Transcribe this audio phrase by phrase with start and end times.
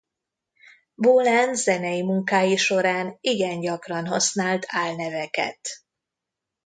[0.95, 5.59] Bohlen zenei munkái során igen gyakran használt álneveket.